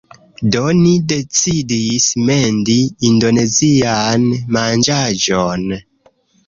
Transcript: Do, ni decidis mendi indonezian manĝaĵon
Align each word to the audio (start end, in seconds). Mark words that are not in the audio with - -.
Do, 0.53 0.61
ni 0.77 0.93
decidis 1.11 2.07
mendi 2.31 2.79
indonezian 3.11 4.27
manĝaĵon 4.59 5.75